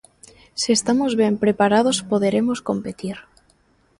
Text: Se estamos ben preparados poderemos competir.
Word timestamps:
Se 0.61 0.69
estamos 0.77 1.11
ben 1.21 1.35
preparados 1.43 2.01
poderemos 2.11 2.59
competir. 2.69 3.17